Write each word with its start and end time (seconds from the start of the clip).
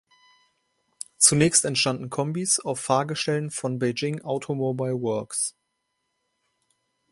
Zunächst 1.19 1.63
entstanden 1.63 2.09
Kombis 2.09 2.59
auf 2.59 2.79
Fahrgestellen 2.79 3.51
von 3.51 3.77
Beijing 3.77 4.23
Automobile 4.23 4.99
Works. 4.99 5.55